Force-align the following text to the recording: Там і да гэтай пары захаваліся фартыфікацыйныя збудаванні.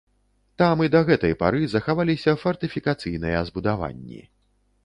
Там 0.61 0.81
і 0.85 0.89
да 0.95 1.01
гэтай 1.09 1.35
пары 1.43 1.61
захаваліся 1.75 2.35
фартыфікацыйныя 2.45 3.45
збудаванні. 3.51 4.21